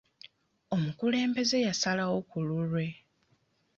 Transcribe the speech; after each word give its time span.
Omukulembeze 0.75 1.57
yasalawo 1.67 2.17
ku 2.29 2.37
lulwe. 2.47 2.85